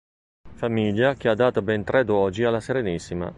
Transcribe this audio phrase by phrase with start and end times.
[0.55, 3.29] Famiglia che ha dato ben tre dogi alla Serenissima.